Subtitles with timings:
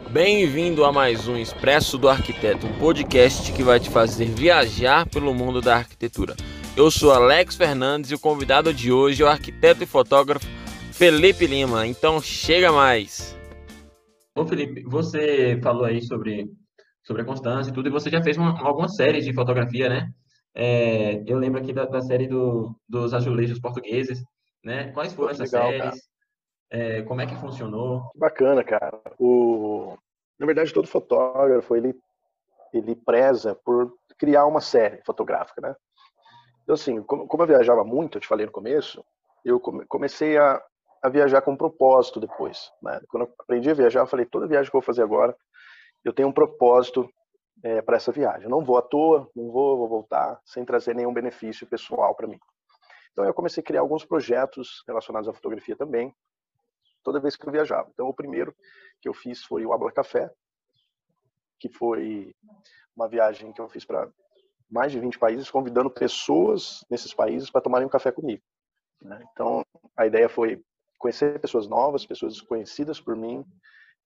[0.00, 5.32] Bem-vindo a mais um Expresso do Arquiteto, um podcast que vai te fazer viajar pelo
[5.32, 6.34] mundo da arquitetura.
[6.76, 10.46] Eu sou Alex Fernandes e o convidado de hoje é o arquiteto e fotógrafo
[10.92, 11.86] Felipe Lima.
[11.86, 13.36] Então chega mais.
[14.36, 16.50] Ô Felipe, você falou aí sobre,
[17.04, 20.10] sobre a constância e tudo, e você já fez uma, algumas séries de fotografia, né?
[20.54, 24.22] É, eu lembro aqui da, da série do, dos azulejos portugueses,
[24.64, 24.90] né?
[24.92, 26.13] Quais foram essas legal, séries?
[26.70, 28.10] É, como é que funcionou?
[28.14, 29.00] Bacana, cara.
[29.18, 29.96] O...
[30.38, 31.94] Na verdade, todo fotógrafo, ele,
[32.72, 35.76] ele preza por criar uma série fotográfica, né?
[36.62, 39.04] Então, assim, como, como eu viajava muito, eu te falei no começo,
[39.44, 40.60] eu comecei a,
[41.02, 42.72] a viajar com um propósito depois.
[42.82, 42.98] Né?
[43.08, 45.36] Quando eu aprendi a viajar, eu falei, toda viagem que eu vou fazer agora,
[46.02, 47.08] eu tenho um propósito
[47.62, 48.44] é, para essa viagem.
[48.44, 52.26] Eu não vou à toa, não vou, vou voltar sem trazer nenhum benefício pessoal para
[52.26, 52.38] mim.
[53.12, 56.14] Então eu comecei a criar alguns projetos relacionados à fotografia também,
[57.04, 57.88] toda vez que eu viajava.
[57.92, 58.54] Então o primeiro
[59.00, 60.30] que eu fiz foi o Abla Café,
[61.60, 62.34] que foi
[62.96, 64.10] uma viagem que eu fiz para
[64.70, 68.42] mais de 20 países, convidando pessoas nesses países para tomarem um café comigo.
[69.00, 69.22] Né?
[69.32, 69.62] Então
[69.96, 70.60] a ideia foi
[70.98, 73.44] conhecer pessoas novas, pessoas conhecidas por mim,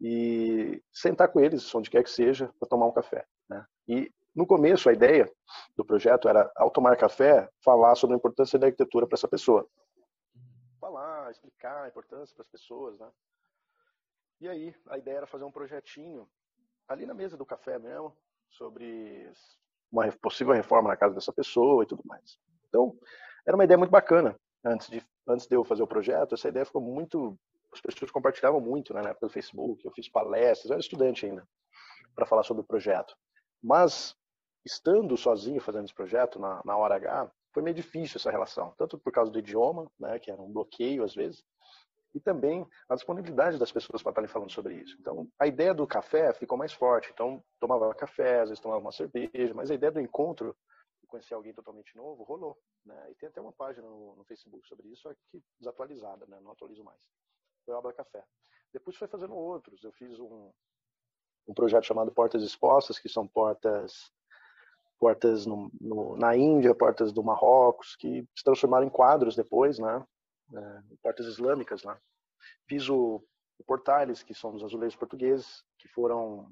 [0.00, 3.24] e sentar com eles, onde quer que seja, para tomar um café.
[3.48, 3.64] Né?
[3.88, 5.30] E no começo a ideia
[5.76, 9.66] do projeto era, ao tomar café, falar sobre a importância da arquitetura para essa pessoa.
[10.88, 13.06] Falar, explicar a importância para as pessoas, né?
[14.40, 16.26] E aí a ideia era fazer um projetinho
[16.88, 18.16] ali na mesa do café mesmo
[18.48, 19.30] sobre
[19.92, 22.38] uma possível reforma na casa dessa pessoa e tudo mais.
[22.66, 22.98] Então
[23.46, 26.34] era uma ideia muito bacana antes de antes de eu fazer o projeto.
[26.34, 27.38] Essa ideia ficou muito
[27.70, 31.26] as pessoas compartilhavam muito né, na época do Facebook, eu fiz palestras, eu era estudante
[31.26, 31.46] ainda,
[32.14, 33.14] para falar sobre o projeto.
[33.62, 34.16] Mas,
[34.64, 38.98] estando sozinho fazendo esse projeto na, na hora H, foi meio difícil essa relação, tanto
[38.98, 41.44] por causa do idioma, né, que era um bloqueio às vezes,
[42.14, 44.96] e também a disponibilidade das pessoas para estarem falando sobre isso.
[45.00, 47.10] Então, a ideia do café ficou mais forte.
[47.12, 50.56] Então, tomava café, às vezes tomava uma cerveja, mas a ideia do encontro,
[51.06, 52.58] conhecer alguém totalmente novo, rolou.
[52.84, 53.10] Né?
[53.10, 56.38] E tem até uma página no, no Facebook sobre isso, só que desatualizada, né?
[56.40, 56.98] não atualizo mais
[57.68, 58.24] foi o Abra Café.
[58.72, 59.84] Depois foi fazendo outros.
[59.84, 60.50] Eu fiz um,
[61.46, 64.10] um projeto chamado Portas Expostas, que são portas
[64.98, 70.04] portas no, no, na Índia, portas do Marrocos, que se transformaram em quadros depois, né?
[70.54, 71.96] É, portas islâmicas, né?
[72.66, 73.22] Fiz o,
[73.58, 76.50] o Portales, que são os azulejos portugueses, que foram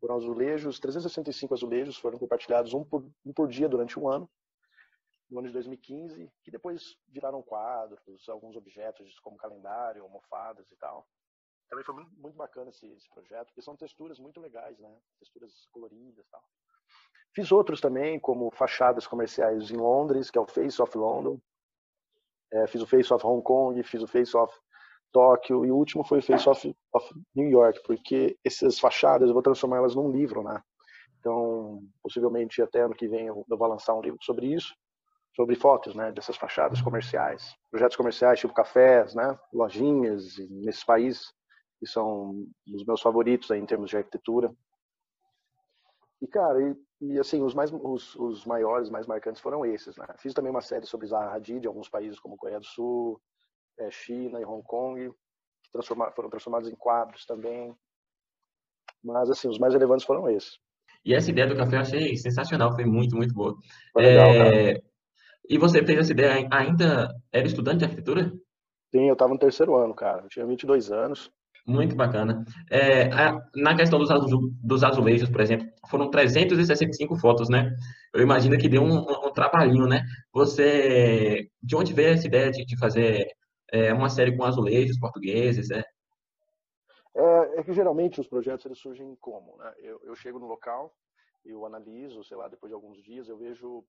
[0.00, 4.30] foram azulejos, 365 azulejos foram compartilhados um por, um por dia durante um ano
[5.30, 11.06] no ano de 2015, que depois viraram quadros, alguns objetos como calendário, almofadas e tal.
[11.68, 15.00] Também foi muito, muito bacana esse, esse, projeto, porque são texturas muito legais, né?
[15.20, 16.44] Texturas coloridas e tal.
[17.34, 21.38] Fiz outros também, como fachadas comerciais em Londres, que é o Face of London.
[22.52, 24.52] É, fiz o Face of Hong Kong, fiz o Face of
[25.12, 29.34] Tóquio, e o último foi o Face of, of New York, porque essas fachadas eu
[29.34, 30.60] vou transformá-las num livro, né?
[31.18, 34.74] Então, possivelmente até ano que vem eu vou lançar um livro sobre isso
[35.34, 41.32] sobre fotos, né, dessas fachadas comerciais, projetos comerciais tipo cafés, né, lojinhas nesses países
[41.78, 44.52] que são os meus favoritos aí em termos de arquitetura.
[46.20, 50.06] E cara, e, e assim os mais os, os, maiores, mais marcantes foram esses, né?
[50.18, 53.20] Fiz também uma série sobre Zaha Hadid, alguns países como Coreia do Sul,
[53.78, 55.10] é, China e Hong Kong,
[55.62, 57.74] que transformaram, foram transformados em quadros também.
[59.02, 60.58] Mas assim, os mais relevantes foram esses.
[61.04, 63.56] E essa ideia do café eu achei sensacional, foi muito, muito boa.
[63.92, 64.82] Foi legal, é...
[65.48, 68.32] E você teve essa ideia, ainda era estudante de arquitetura?
[68.90, 70.22] Sim, eu estava no terceiro ano, cara.
[70.22, 71.30] Eu tinha 22 anos.
[71.70, 72.44] Muito bacana.
[72.68, 74.08] É, a, na questão dos,
[74.60, 77.72] dos azulejos, por exemplo, foram 365 fotos, né?
[78.12, 80.02] Eu imagino que deu um, um, um trabalhinho, né?
[80.32, 83.24] Você, de onde veio essa ideia de, de fazer
[83.72, 85.84] é, uma série com azulejos portugueses, né?
[87.14, 89.72] É, é, que geralmente os projetos eles surgem como, né?
[89.78, 90.92] Eu, eu chego no local,
[91.44, 93.84] eu analiso, sei lá, depois de alguns dias, eu vejo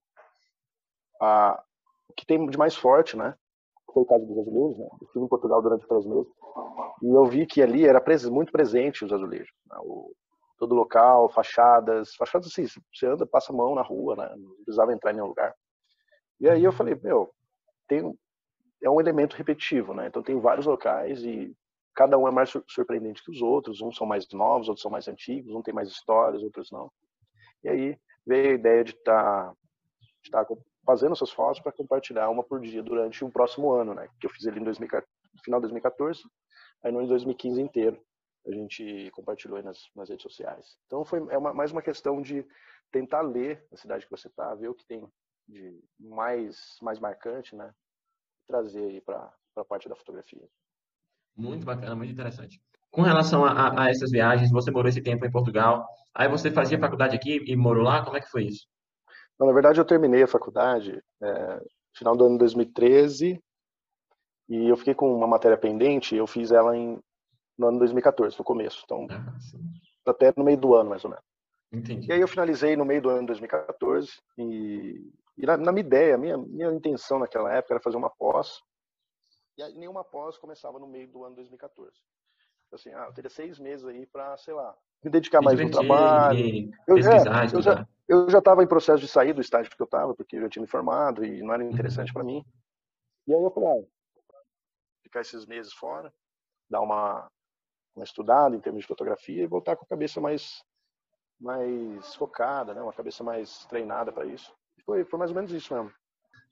[1.20, 1.60] a,
[2.06, 3.36] o que tem de mais forte, né?
[3.92, 4.88] Foi o caso dos azulejos, né?
[4.90, 6.32] Eu estive em Portugal durante três meses
[7.02, 9.52] e eu vi que ali era muito presente os azulejos.
[9.68, 9.76] Né?
[9.80, 10.12] O,
[10.58, 14.34] todo local, fachadas, fachadas assim, você anda, passa a mão na rua, né?
[14.36, 15.52] Não precisava entrar em nenhum lugar.
[16.40, 17.34] E aí eu falei, meu,
[17.88, 18.16] tem,
[18.80, 20.06] é um elemento repetitivo, né?
[20.06, 21.52] Então tem vários locais e
[21.94, 23.80] cada um é mais surpreendente que os outros.
[23.80, 26.90] Uns são mais novos, outros são mais antigos, um tem mais histórias, outros não.
[27.64, 29.54] E aí veio a ideia de estar tá,
[30.40, 34.08] de tá fazendo essas fotos para compartilhar uma por dia durante o próximo ano, né?
[34.18, 36.22] Que eu fiz 2014, no final de 2014,
[36.82, 38.02] aí no ano de 2015 inteiro
[38.46, 40.76] a gente compartilhou aí nas, nas redes sociais.
[40.86, 42.44] Então foi é uma, mais uma questão de
[42.90, 45.06] tentar ler a cidade que você está, ver o que tem
[45.48, 47.72] de mais mais marcante, né?
[48.48, 50.48] Trazer aí para a parte da fotografia.
[51.36, 52.60] Muito bacana, muito interessante.
[52.90, 56.78] Com relação a, a, essas viagens, você morou esse tempo em Portugal, aí você fazia
[56.78, 58.66] faculdade aqui e morou lá, como é que foi isso?
[59.42, 61.60] Não, na verdade, eu terminei a faculdade é,
[61.92, 63.42] final do ano de 2013
[64.48, 66.96] e eu fiquei com uma matéria pendente, eu fiz ela em,
[67.58, 71.10] no ano de 2014, no começo, então ah, até no meio do ano, mais ou
[71.10, 71.24] menos.
[71.72, 72.06] Entendi.
[72.06, 75.84] E aí eu finalizei no meio do ano de 2014 e, e na, na minha
[75.84, 78.60] ideia, minha, minha intenção naquela época era fazer uma pós
[79.58, 81.90] e aí, nenhuma pós começava no meio do ano de 2014.
[82.68, 85.70] Então, assim, ah, eu teria seis meses aí para, sei lá, me dedicar mais no
[85.70, 86.70] trabalho.
[86.86, 87.00] Eu, é,
[87.52, 90.36] eu, já, eu já estava em processo de sair do estágio que eu estava, porque
[90.36, 92.14] eu já tinha me formado e não era interessante uhum.
[92.14, 92.44] para mim.
[93.26, 93.84] E aí eu falei, ah,
[95.02, 96.12] ficar esses meses fora,
[96.70, 97.28] dar uma,
[97.94, 100.62] uma estudada em termos de fotografia e voltar com a cabeça mais
[101.40, 102.80] mais focada, né?
[102.80, 104.54] Uma cabeça mais treinada para isso.
[104.78, 105.90] E foi, foi mais ou menos isso mesmo.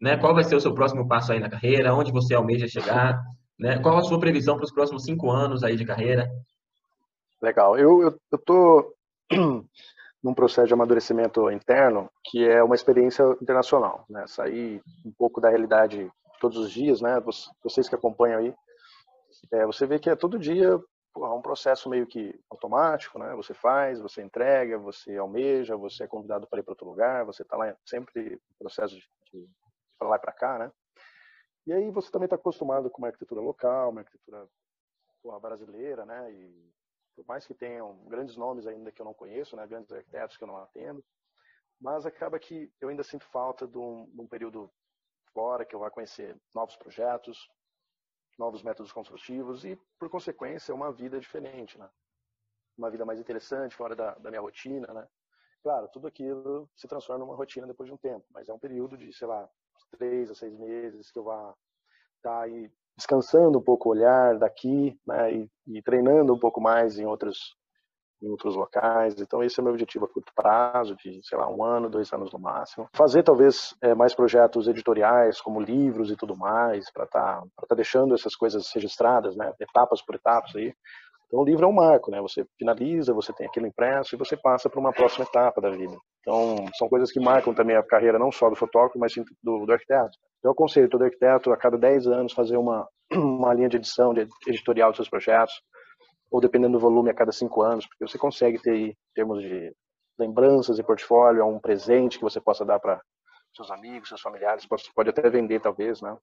[0.01, 0.17] Né?
[0.17, 1.95] Qual vai ser o seu próximo passo aí na carreira?
[1.95, 3.23] Onde você almeja chegar?
[3.59, 3.79] Né?
[3.79, 6.29] Qual a sua previsão para os próximos cinco anos aí de carreira?
[7.43, 7.79] Legal.
[7.79, 8.95] Eu eu, tô
[10.23, 14.27] num processo de amadurecimento interno que é uma experiência internacional, né?
[14.27, 16.11] Sair um pouco da realidade
[16.41, 17.21] todos os dias, né?
[17.63, 18.55] Vocês que acompanham aí,
[19.53, 20.79] é, você vê que é todo dia
[21.17, 23.35] é um processo meio que automático, né?
[23.35, 27.43] Você faz, você entrega, você almeja, você é convidado para ir para outro lugar, você
[27.43, 29.49] está lá sempre no processo de,
[29.99, 30.73] para lá e para cá, né?
[31.67, 34.47] E aí você também está acostumado com uma arquitetura local, uma arquitetura
[35.41, 36.33] brasileira, né?
[36.33, 36.71] E
[37.15, 40.45] por mais que tenham grandes nomes ainda que eu não conheço, né, grandes arquitetos que
[40.45, 41.05] eu não atendo,
[41.81, 44.71] mas acaba que eu ainda sinto falta de um, de um período
[45.33, 47.49] fora que eu vá conhecer novos projetos,
[48.39, 51.89] novos métodos construtivos e, por consequência, uma vida diferente, né?
[52.77, 55.07] Uma vida mais interessante, fora da, da minha rotina, né?
[55.63, 58.97] Claro, tudo aquilo se transforma numa rotina depois de um tempo, mas é um período
[58.97, 59.49] de, sei lá,
[59.99, 61.55] três a seis meses que eu vá
[62.17, 66.61] estar tá aí descansando um pouco o olhar daqui, né, e, e, treinando um pouco
[66.61, 67.59] mais em outros
[68.23, 69.19] em outros locais.
[69.19, 72.13] Então esse é o meu objetivo a curto prazo, de sei lá um ano, dois
[72.13, 72.87] anos no máximo.
[72.95, 77.67] Fazer talvez é, mais projetos editoriais, como livros e tudo mais, para estar tá, para
[77.69, 80.75] tá deixando essas coisas registradas, né, etapas por etapas aí.
[81.27, 82.21] Então o livro é um marco, né?
[82.21, 85.97] Você finaliza, você tem aquilo impresso e você passa para uma próxima etapa da vida.
[86.21, 89.73] Então são coisas que marcam também a carreira não só do fotógrafo, mas do, do
[89.73, 90.19] arquiteto.
[90.43, 94.27] Eu aconselho todo arquiteto a cada 10 anos fazer uma, uma linha de edição, de
[94.47, 95.55] editorial dos seus projetos,
[96.31, 99.75] ou dependendo do volume, a cada 5 anos, porque você consegue ter em termos de
[100.19, 103.01] lembranças e portfólio, um presente que você possa dar para
[103.55, 106.17] seus amigos, seus familiares, pode, pode até vender talvez, né?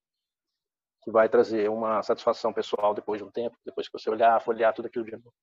[1.03, 4.73] Que vai trazer uma satisfação pessoal depois de um tempo, depois que você olhar, folhear
[4.73, 5.33] tudo aquilo de novo.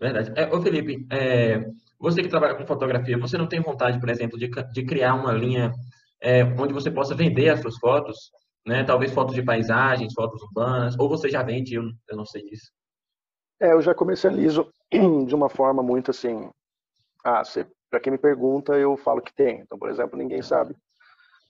[0.00, 0.32] Verdade.
[0.36, 4.38] É, ô Felipe, é, você que trabalha com fotografia, você não tem vontade, por exemplo,
[4.38, 5.72] de, de criar uma linha
[6.24, 8.32] é, onde você possa vender as suas fotos,
[8.66, 8.82] né?
[8.82, 12.72] Talvez fotos de paisagens, fotos urbanas, ou você já vende, eu, eu não sei disso.
[13.60, 16.50] É, eu já comercializo de uma forma muito assim,
[17.22, 17.42] ah,
[17.90, 19.60] para quem me pergunta, eu falo que tem.
[19.60, 20.74] Então, por exemplo, ninguém sabe.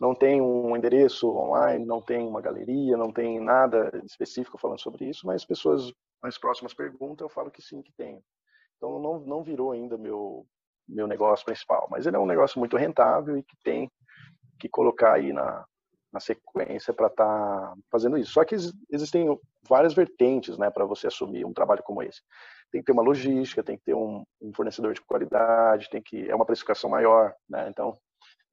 [0.00, 5.08] Não tem um endereço online, não tem uma galeria, não tem nada específico falando sobre
[5.08, 8.20] isso, mas pessoas mais próximas perguntam, eu falo que sim, que tem.
[8.76, 10.44] Então, não, não virou ainda meu,
[10.88, 13.88] meu negócio principal, mas ele é um negócio muito rentável e que tem
[14.64, 15.64] que colocar aí na,
[16.12, 18.32] na sequência para estar tá fazendo isso.
[18.32, 18.54] Só que
[18.90, 19.38] existem
[19.68, 22.20] várias vertentes né, para você assumir um trabalho como esse.
[22.70, 26.28] Tem que ter uma logística, tem que ter um, um fornecedor de qualidade, tem que
[26.28, 27.68] é uma precificação maior, né?
[27.68, 27.96] Então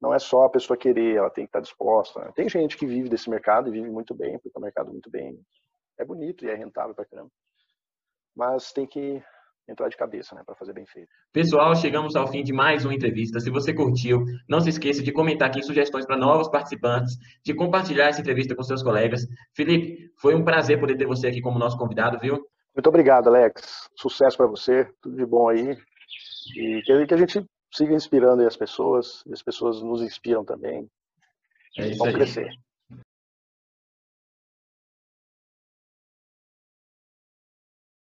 [0.00, 2.20] não é só a pessoa querer, ela tem que estar tá disposta.
[2.20, 2.32] Né?
[2.34, 5.10] Tem gente que vive desse mercado e vive muito bem, porque é um mercado muito
[5.10, 5.40] bem
[5.98, 7.30] é bonito e é rentável para caramba.
[8.34, 9.22] Mas tem que
[9.68, 11.08] entrar de cabeça, né, para fazer bem feito.
[11.32, 13.40] Pessoal, chegamos ao fim de mais uma entrevista.
[13.40, 18.08] Se você curtiu, não se esqueça de comentar aqui sugestões para novos participantes, de compartilhar
[18.08, 19.26] essa entrevista com seus colegas.
[19.54, 22.44] Felipe, foi um prazer poder ter você aqui como nosso convidado, viu?
[22.74, 23.88] Muito obrigado, Alex.
[23.96, 25.76] Sucesso para você, tudo de bom aí.
[26.56, 30.88] E que a gente siga inspirando as pessoas, e as pessoas nos inspiram também.
[31.78, 32.20] É isso Vamos aí.
[32.20, 32.50] crescer.